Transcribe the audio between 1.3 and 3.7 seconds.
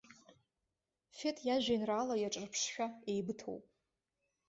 иажәеинраала иаҿырԥшшәа еибыҭоуп.